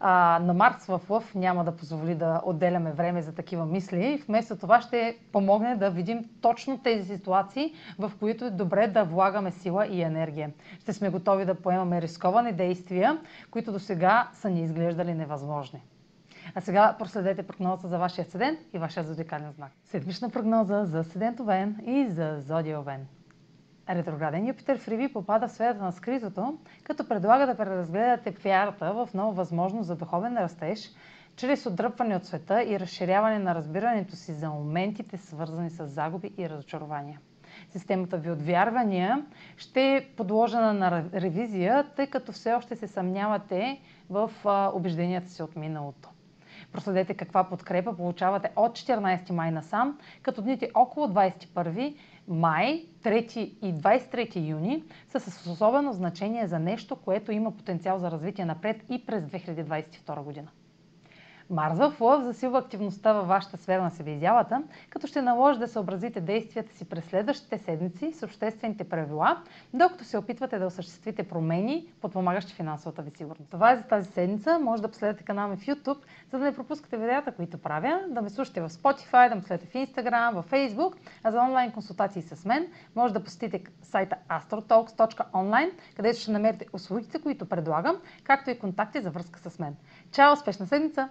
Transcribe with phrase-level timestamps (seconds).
[0.00, 4.22] А, на Марс в Лъв няма да позволи да отделяме време за такива мисли.
[4.28, 9.50] Вместо това ще помогне да видим точно тези ситуации, в които е добре да влагаме
[9.50, 10.50] сила и енергия.
[10.80, 13.18] Ще сме готови да поемаме рисковани действия,
[13.50, 15.82] които до сега са ни изглеждали невъзможни.
[16.54, 19.72] А сега проследете прогнозата за вашия седент и вашия зодиакален знак.
[19.84, 23.06] Седмична прогноза за седент Овен и за зодия Овен.
[23.88, 29.08] Ретрограден Юпитер в Риби попада в сферата на скритото, като предлага да преразгледате вярата в
[29.14, 30.90] нова възможност за духовен растеж,
[31.36, 36.48] чрез отдръпване от света и разширяване на разбирането си за моментите, свързани с загуби и
[36.48, 37.20] разочарования.
[37.70, 43.80] Системата ви от вярвания ще е подложена на ревизия, тъй като все още се съмнявате
[44.10, 44.30] в
[44.74, 46.08] убежденията си от миналото.
[46.72, 51.94] Проследете каква подкрепа получавате от 14 май насам, като дните около 21
[52.28, 58.10] май, 3 и 23 юни са с особено значение за нещо, което има потенциал за
[58.10, 60.48] развитие напред и през 2022 година.
[61.50, 66.20] Марс в Лъв засилва активността във вашата сфера на себеизявата, като ще наложи да съобразите
[66.20, 69.42] действията си през следващите седмици с обществените правила,
[69.74, 73.50] докато се опитвате да осъществите промени, подпомагащи финансовата ви сигурност.
[73.50, 74.58] Това е за тази седмица.
[74.58, 75.98] Може да последвате канала ми в YouTube,
[76.30, 79.66] за да не пропускате видеята, които правя, да ме слушате в Spotify, да ме следите
[79.66, 80.94] в Instagram, в Facebook,
[81.24, 82.66] а за онлайн консултации с мен
[82.96, 89.10] може да посетите сайта astrotalks.online, където ще намерите услугите, които предлагам, както и контакти за
[89.10, 89.76] връзка с мен.
[90.12, 90.32] Чао!
[90.32, 91.06] Успешна седмица!